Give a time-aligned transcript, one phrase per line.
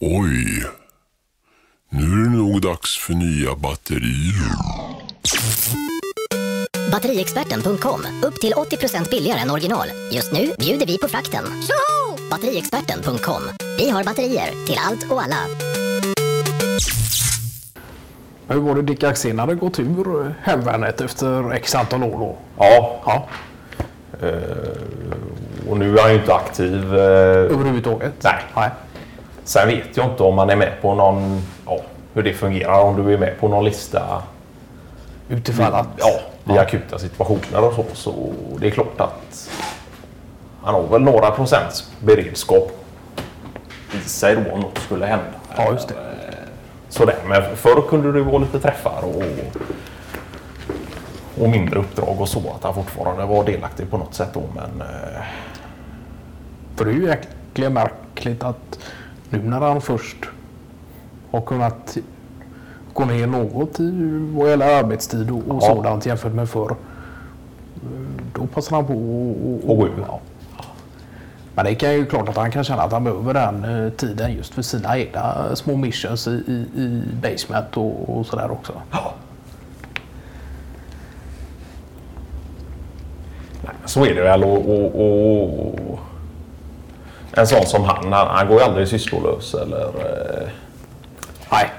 [0.00, 0.66] Oj.
[1.90, 4.52] Nu är det nog dags för nya batterier.
[6.90, 8.00] Batteriexperten.com.
[8.22, 9.88] Upp till 80% billigare än original.
[10.12, 11.44] Just nu bjuder vi på frakten.
[12.30, 13.42] Batteriexperten.com.
[13.78, 15.36] Vi har batterier till allt och alla.
[18.48, 22.38] Hur var det Dick Axén hade gått ur hemvärnet efter x antal år då?
[22.58, 23.28] Ja, Ja,
[25.70, 26.94] och nu är han ju inte aktiv.
[26.94, 28.12] eh, överhuvudtaget?
[28.24, 28.34] Nej.
[28.56, 28.70] Nej.
[29.44, 31.42] Sen vet jag inte om man är med på någon...
[31.66, 31.80] Ja,
[32.14, 32.80] hur det fungerar.
[32.80, 34.22] Om du är med på någon lista
[35.28, 35.86] Utifall att...
[35.96, 37.84] ja, vid akuta situationer och så.
[37.92, 39.50] Så det är klart att
[40.62, 42.70] han har väl några procents beredskap
[43.92, 45.24] i sig då om något skulle hända.
[45.56, 45.94] Ja, just det.
[46.88, 49.22] Sådär, men förr kunde det vara lite träffar och,
[51.40, 52.38] och mindre uppdrag och så.
[52.56, 54.42] Att han fortfarande var delaktig på något sätt då.
[54.54, 55.22] Men eh,
[56.76, 58.78] För det är ju jäkligt märkligt att
[59.30, 60.16] nu när han först
[61.30, 61.96] har kunnat
[62.92, 63.90] gå ner något i
[64.36, 65.60] vad gäller arbetstid och, Ja.
[65.60, 66.76] sådant jämfört med förr.
[68.34, 70.04] Då passar han på och, Och gå ur.
[70.08, 70.20] Ja.
[71.54, 74.32] Men det kan ju klart att han kan känna att han behöver den eh, tiden
[74.32, 78.72] just för sina egna små missions i, i, i basement och, och sådär också.
[78.90, 79.11] ja.
[83.64, 84.44] Nej, Så är det väl.
[84.44, 85.98] Och, och, och,
[87.36, 89.54] en sån som han, han, han går ju aldrig sysslolös.
[89.54, 90.48] Eller, eh,
[91.52, 91.70] Nej.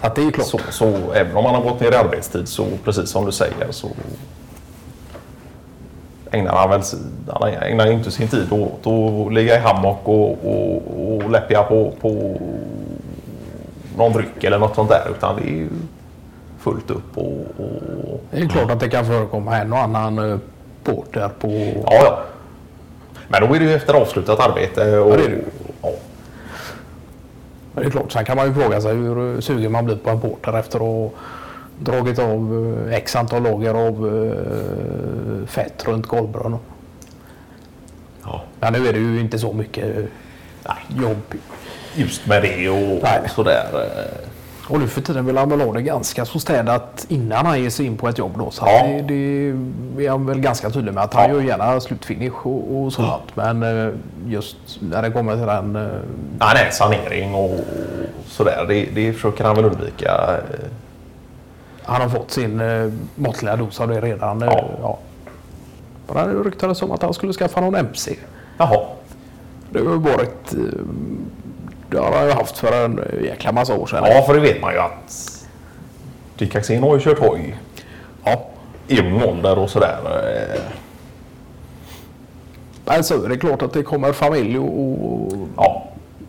[0.00, 0.46] Att det är ju klart.
[0.46, 3.66] så, så även om han har gått ner i arbetstid så precis som du säger
[3.70, 3.88] så
[6.30, 6.82] ägnar han väl
[7.28, 11.92] han ägnar inte sin tid åt att ligga i hammock och, och, och läppja på,
[12.00, 12.38] på
[13.96, 15.68] någon dryck eller något sånt där utan det är ju
[16.58, 20.40] fullt upp och, och Det är klart att det kan förekomma en och annan
[20.88, 21.48] eh, porter på...
[21.86, 22.22] ja, ja.
[23.28, 24.98] Men då är det ju efter avslutat arbete.
[24.98, 25.44] Och, Ja, det är det
[25.82, 25.90] ja.
[27.72, 30.10] Men det är klart, sen kan man ju fråga sig hur sugen man blir på
[30.10, 31.10] en porter efter att ha
[31.78, 36.56] dragit av eh, x antal lager av eh, fett runt golvbrunn.
[38.24, 38.42] Ja.
[38.60, 40.04] Men nu är det ju inte så mycket eh,
[40.68, 41.34] Nej, jobb.
[41.94, 43.20] just med det och, Nej.
[43.34, 43.66] sådär.
[44.68, 47.70] Och nu för tiden vill han väl ha det ganska så städat innan han ger
[47.70, 48.50] sig in på ett jobb då.
[48.50, 48.86] Så Ja.
[49.08, 49.52] det,
[49.96, 51.34] det är han väl ganska tydlig med att han Ja.
[51.34, 53.22] gör gärna slutfinish och, och sånt.
[53.36, 53.92] Men eh,
[54.26, 55.76] just när det kommer till den...
[55.76, 55.82] eh,
[56.38, 57.60] Nej, nej, sanering och
[58.26, 58.64] sådär.
[58.68, 60.10] Det, det försöker han väl undvika.
[60.38, 60.66] eh.
[61.82, 62.62] Han har fått sin
[63.14, 64.40] måttliga dos av det redan.
[64.40, 64.64] Ja.
[64.82, 64.98] Ja.
[66.14, 68.16] Men det ryktades om att han skulle skaffa någon MC.
[68.58, 68.80] Jaha.
[69.70, 70.54] Det har varit...
[71.94, 74.04] Det har han ju haft för en jäkla massa år sedan.
[74.06, 75.30] Ja, för det vet man ju att
[76.38, 77.56] Dick Axén har ju kört hoj
[78.24, 78.46] Ja.
[78.88, 79.96] i ålder och sådär.
[82.84, 85.82] Men så är det klart att det kommer familj och, Ja,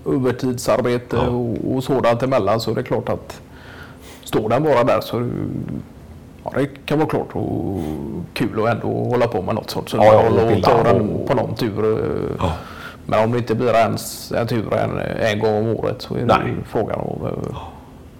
[0.05, 1.27] övertidsarbete Ja.
[1.27, 3.41] och, och sådant emellan så är det klart att
[4.23, 5.29] står den bara där så
[6.43, 7.79] ja, det kan vara klart och
[8.33, 11.55] kul att ändå hålla på med något sorts Ja, underhåll och ta den på någon
[11.55, 12.05] tur.
[12.39, 12.51] Ja.
[13.05, 16.19] Men om det inte blir ens en tur en, en gång om året så är
[16.19, 16.53] det Nej.
[16.67, 17.57] frågan om eh,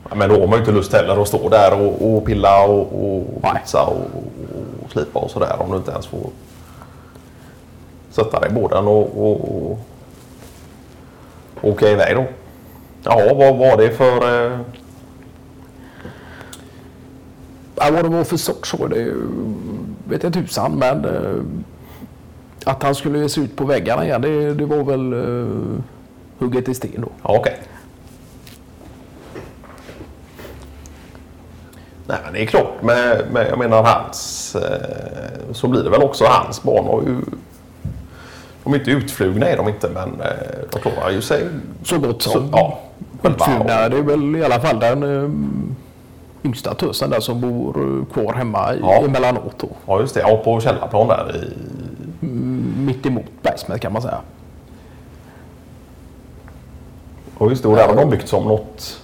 [0.10, 2.66] Ja, men då har man ju inte lust heller att stå där och, och pilla
[2.66, 3.98] och, och pizza och,
[4.86, 6.30] och slipa och sådär om du inte ens får
[8.10, 9.80] sätta dig i båden och, och, och
[11.62, 12.26] åka iväg då.
[13.04, 14.46] Jaha, vad var det för...
[14.46, 14.60] Eh,
[17.78, 19.14] Ja, vad det var för sorts så det
[20.08, 21.42] vet jag tusan men eh,
[22.66, 25.80] att han skulle ge sig ut på väggarna igen det, det var väl eh,
[26.38, 27.10] hugget i sten då.
[27.24, 27.58] ja, okej.
[32.08, 32.82] Nej, men det är klart.
[32.82, 34.56] Med, med, jag menar hans...
[34.56, 37.22] Eh, så blir det väl också hans ju...
[38.64, 40.28] De är inte utflugna är de inte men eh,
[40.72, 41.48] de klarar ju sig.
[41.84, 42.50] Så gott Så, som.
[42.52, 42.80] ja,
[43.22, 43.38] själva.
[43.38, 45.30] Utflugna, det är väl i alla fall den eh,
[46.48, 48.94] yngsta tösen där som bor eh, kvar hemma i, Ja.
[49.06, 49.68] emellanåt då.
[49.86, 51.50] Ja just det, ja, på källarplan där i...
[52.96, 54.22] Mitt emot Bergsmet kan man säga.
[57.38, 59.02] Och just det, och där har de byggt som något...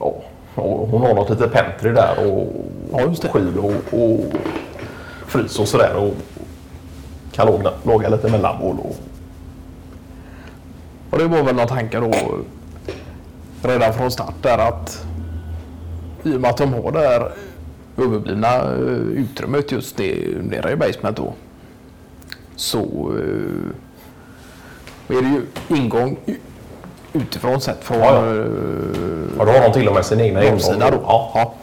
[0.00, 0.14] Ja,
[0.54, 4.20] hon har något litet pentry där och Ja, kyl och, och
[5.26, 6.14] frys och sådär och
[7.32, 8.96] kan laga, lite mellanmål och...
[11.10, 12.12] Och det var väl någon tanke då
[13.62, 15.06] redan från start där att
[16.22, 17.32] i och med att de har det här
[17.96, 21.34] överblivna eh, utrymmet just nere i basement då
[22.56, 22.78] så
[25.08, 25.42] eh, är det ju
[25.76, 26.16] ingång
[27.12, 28.30] utifrån sett från Ja, ja.
[28.34, 28.46] eh,
[29.38, 30.98] Ja, då har de till och med sin egna Norrsida då.
[31.02, 31.54] Ja, Ja.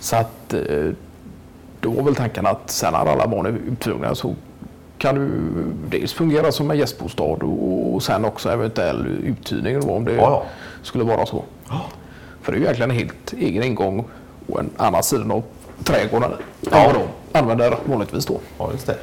[0.00, 0.60] Så att eh,
[1.80, 4.34] då var väl tanken att sen när alla barn är utflugna så
[4.98, 5.30] kan du
[5.90, 10.42] dels fungera som en gästbostad och, och sen också eventuell uthyrning då, om det Ja,
[10.82, 11.44] skulle vara så.
[12.42, 14.04] För det är ju egentligen en helt egen ingång
[14.48, 15.42] och en annan sidan av
[15.84, 16.30] trädgården
[16.72, 18.40] än vad de använder vanligtvis då.
[18.58, 18.96] Ja, just det.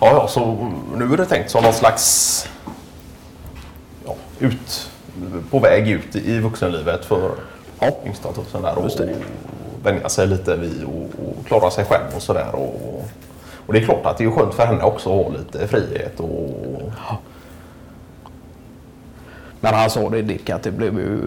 [0.00, 2.48] Ja, ja, så nu är det tänkt som någon slags
[4.06, 4.90] ja, ut,
[5.50, 7.30] på väg ut i vuxenlivet för
[7.80, 7.90] Ja.
[8.06, 9.00] yngsta tusen där och, och
[9.82, 12.54] vänja sig lite vid och, och klara sig själv och sådär.
[12.54, 13.04] Och,
[13.66, 16.20] och det är klart att det är skönt för henne också att ha lite frihet
[16.20, 16.50] och
[19.60, 21.20] Men han sa det Dick att det blev ju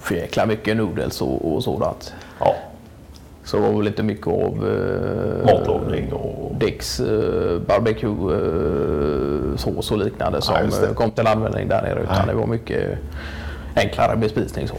[0.00, 2.14] för jäkla mycket noodles och, och sådant.
[2.40, 2.54] ja,
[3.44, 10.42] Så var väl inte mycket av eh, matlagning och Dicks eh, barbecue eh, och liknande
[10.42, 10.86] som det.
[10.86, 12.02] eh, kom till användning där nere.
[12.02, 12.98] Utan det var mycket
[13.76, 14.76] enklare bespisning så.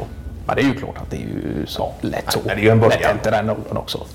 [0.47, 2.39] Men det är ju klart att det är ju så lätt så.
[2.45, 3.15] men det är ju en början.
[3.15, 4.05] Lätt den åldern också.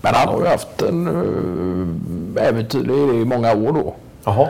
[0.00, 3.94] Men han har ju haft en uh, äventyrlig i många år då.
[4.24, 4.48] Jaha,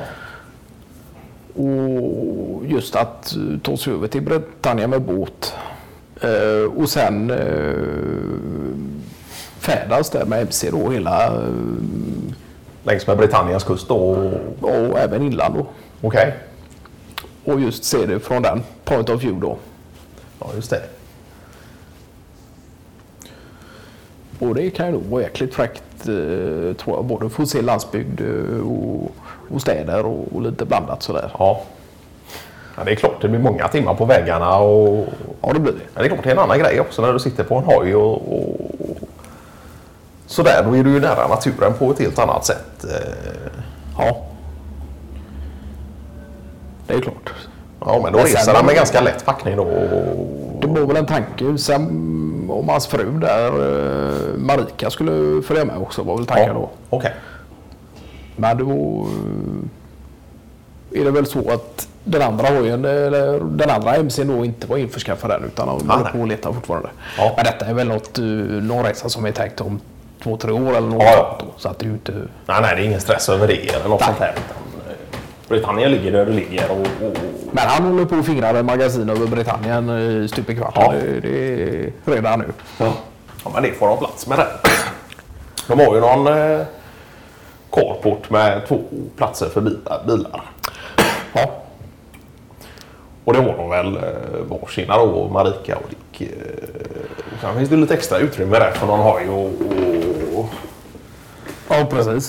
[1.54, 5.54] Och just att eh, ta sig över till Britannien med båt.
[6.20, 7.30] Eh, och sen
[9.72, 11.40] färdas där med MC då hela, eh,
[12.82, 13.96] längs med Britanniens kust då.
[14.60, 15.66] och- och även inland då.
[16.00, 16.34] Okej,
[17.44, 19.56] Och just se det från den point of view då.
[20.40, 20.82] ja just det.
[24.38, 27.04] Och det kan ju nog vara jäkligt fräckt eh, tror jag.
[27.04, 29.10] Både få se landsbygd eh, och,
[29.50, 31.30] och städer och, och lite blandat sådär.
[31.38, 31.60] Ja.
[32.76, 35.06] ja, det är klart det blir många timmar på vägarna och
[35.42, 35.78] Ja det blir det.
[35.94, 37.64] Men det är klart det är en annan grej också när du sitter på en
[37.64, 38.67] hoj och, och
[40.28, 40.62] sådär.
[40.64, 42.84] Då är du ju nära naturen på ett helt annat sätt.
[42.84, 43.50] Eh,
[43.98, 44.16] Ja.
[46.86, 47.32] Det är klart.
[47.80, 49.64] Ja, men då Men reser han med ganska lätt packning då.
[50.60, 51.84] Det var väl en tanke sen
[52.50, 56.70] om hans fru där, eh, Marika, skulle följa med också var väl tanken då.
[56.90, 57.14] Okej.
[58.36, 59.06] Men då
[60.92, 64.66] eh, är det väl så att den andra hojen, eller den andra MCn då inte
[64.66, 66.12] var införskaffad än utan de Ah, håller nej.
[66.12, 66.88] på och letar fortfarande.
[67.18, 67.32] Ja.
[67.36, 68.18] Men detta är väl något,
[68.68, 69.80] någon resa som är tänkt om
[70.22, 71.36] två, tre år eller något Ja, ja.
[71.38, 71.60] sånt då.
[71.60, 72.12] Så att det är ju inte...
[72.46, 74.06] Nej, nej, det är ingen stress över det eller något Nej.
[74.08, 74.34] sånt här.
[74.88, 74.94] Eh,
[75.48, 77.16] Britannien ligger där det ligger och, och,
[77.52, 79.88] Men han håller på att fingra magasin över Britannien
[80.22, 80.82] eh, stup i kvarten.
[80.82, 80.92] Ja.
[80.92, 82.46] Det, det är redan nu.
[82.78, 82.92] ja.
[83.54, 84.46] men det får de plats med det.
[85.68, 86.60] De har ju någon eh,
[87.72, 88.80] carport med två
[89.16, 90.02] platser för bilar.
[90.06, 90.42] bilar.
[91.32, 91.50] Ja.
[93.24, 94.02] Och det har de väl eh,
[94.48, 96.30] varsina då, Marika och Dick.
[96.30, 96.36] Eh,
[97.34, 99.97] och sen finns det lite extra utrymme där för någon hoj och, och
[101.68, 102.28] Ja, precis.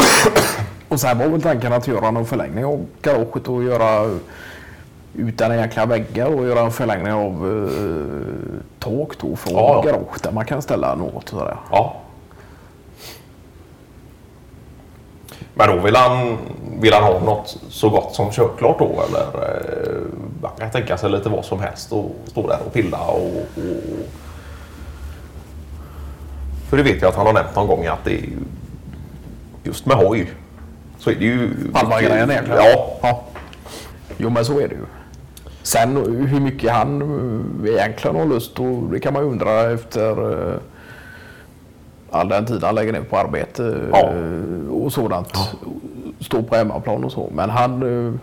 [0.89, 4.19] Och sen var väl tanken att göra någon förlängning av garaget och göra
[5.13, 7.31] utan egentliga väggar och göra en förlängning av
[7.67, 9.91] eh, tak då från Ja, ja.
[9.91, 11.57] garaget där man kan ställa något sådär.
[11.71, 11.95] Ja.
[15.53, 16.37] Men då vill han,
[16.79, 19.21] vill han ha något så gott som körklart då eller?
[19.21, 20.01] Eh,
[20.41, 24.05] man kan tänka sig lite vad som helst och stå där och pilla och, och...
[26.69, 28.29] För det vet jag att han har nämnt någon gång att det är
[29.63, 30.31] just med hoj
[30.97, 31.49] så är det ju...
[31.73, 32.61] Halva mycket- grejen egentligen.
[32.63, 32.97] Ja.
[33.01, 33.23] ja.
[34.17, 34.85] Jo men så är det ju.
[35.63, 35.95] Sen
[36.27, 37.01] hur mycket han
[37.65, 40.59] eh, egentligen har lust och det kan man ju undra efter eh,
[42.11, 43.97] all den tid han lägger ner på arbete Ja.
[44.13, 45.29] eh, och sådant.
[46.19, 47.29] Stå på hemmaplan och så.
[47.33, 48.07] Men han...
[48.07, 48.13] eh,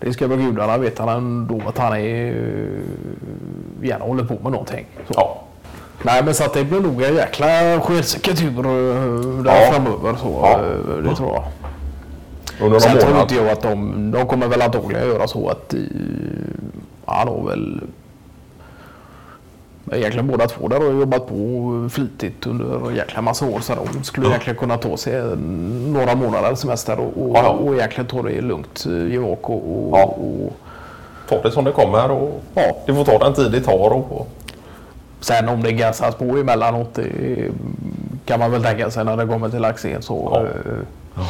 [0.00, 4.86] Det ska väl gudarna veta ändå att han är eh, gärna håller på med någonting.
[5.06, 5.12] Så.
[5.16, 5.43] ja.
[6.02, 7.46] Nej men så att det blir nog en jäkla
[7.80, 9.72] skensekatur eh, där Ja.
[9.72, 10.16] framöver.
[10.22, 10.60] Så, Ja.
[10.60, 11.44] eh, Det tror jag.
[12.60, 15.80] Under Sen tror inte jag att de, de kommer väl antagligen göra så att eh,
[17.06, 17.80] han har väl
[19.92, 23.60] egentligen båda två där och jobbat på flitigt under en jäkla massa år.
[23.60, 25.22] Så de skulle egentligen kunna ta sig
[25.86, 27.48] några månader semester och, och, Ja, ja.
[27.48, 30.04] och egentligen ta det lugnt eh, ge och, och, Ja.
[30.04, 30.52] och
[31.28, 32.62] Ta det som det kommer och Ja.
[32.86, 33.92] det får ta den tid det tar.
[33.92, 34.28] Och, och.
[35.24, 37.50] Sen om det gassas på emellanåt det
[38.24, 40.02] kan man väl tänka sig när det kommer till Axén.
[40.02, 40.40] Så, Ja.
[41.20, 41.26] eh,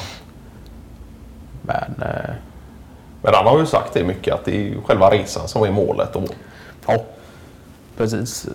[1.63, 2.35] Men eh,
[3.23, 6.17] Men han har ju sagt det mycket att det är själva resan som är målet.
[6.17, 6.25] Och,
[6.87, 6.97] ja,
[7.97, 8.47] precis.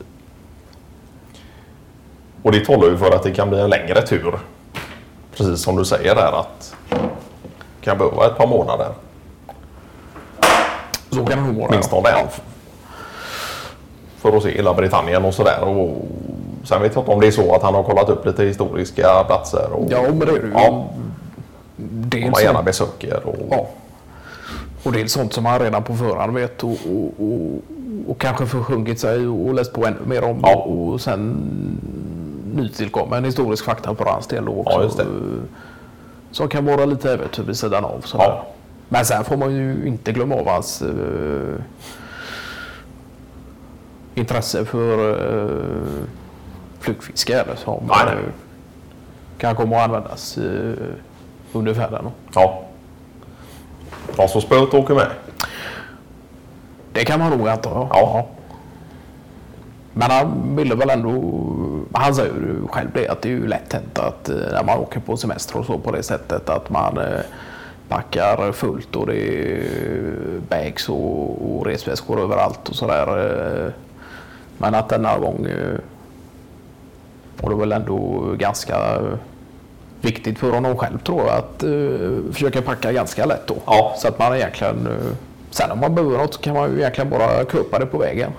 [2.44, 4.40] och det talar ju för att det kan bli en längre tur.
[5.38, 6.98] Precis som du säger där att det
[7.82, 8.88] kan behöva ett par månader.
[11.12, 11.70] Så kan det nog vara.
[11.70, 12.28] Åtminstone en.
[14.22, 15.64] För att se hela Britannien och sådär.
[15.64, 16.06] Och
[16.64, 19.24] sen vet jag inte om det är så att han har kollat upp lite historiska
[19.28, 19.68] platser.
[19.74, 20.50] Och, Ja, men det är det.
[20.54, 20.86] Ja,
[21.82, 23.22] Dels man gärna besöker.
[23.28, 23.68] Och, ja.
[24.84, 27.62] och det är sånt som man redan på förhand vet och, och, och,
[28.08, 30.40] och kanske försjunkit sig och läst på ännu mer om.
[30.44, 30.56] Ja.
[30.56, 31.38] Och sen
[32.56, 34.92] nytillkommen historisk fakta på hans del också.
[34.98, 35.08] Ja, eh,
[36.32, 38.02] Som kan vara lite äventyr vid sidan av.
[38.06, 38.26] sådär.
[38.26, 38.46] Ja.
[38.90, 40.90] Men sen får man ju inte glömma av hans eh,
[44.16, 46.04] intresse för eh,
[46.80, 48.14] flugfiske eller som Nej, nej.
[48.16, 48.20] eh,
[49.38, 50.74] kan komma att användas eh,
[51.54, 52.06] under färden.
[52.36, 52.62] Ja.
[54.18, 55.08] Ja, så spöet åker med.
[56.94, 57.70] Det kan man nog anta.
[57.70, 57.88] Ja.
[57.92, 58.28] Ja.
[59.94, 61.12] Men han ville väl ändå...
[61.94, 64.78] Han säger ju själv det att det är ju lätt hänt att eh, när man
[64.80, 67.20] åker på semester och så på det sättet att man eh,
[67.90, 69.64] packar fullt och det är
[70.50, 73.74] bags och, och resväskor överallt och sådär.
[74.62, 75.80] Men att denna gång eh,
[77.42, 79.18] var det väl ändå ganska eh,
[80.02, 83.56] viktigt för honom själv tror jag att eh, försöka packa ganska lätt då.
[83.66, 83.94] Ja.
[83.98, 84.88] Så att man egentligen...
[84.88, 85.14] eh,
[85.52, 88.32] Sen om man behöver något så kan man ju egentligen bara köpa det på vägen.